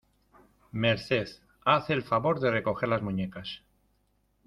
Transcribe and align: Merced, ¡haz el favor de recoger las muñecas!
Merced, 0.71 1.27
¡haz 1.63 1.91
el 1.91 2.01
favor 2.01 2.39
de 2.39 2.49
recoger 2.49 2.89
las 2.89 3.03
muñecas! 3.03 3.61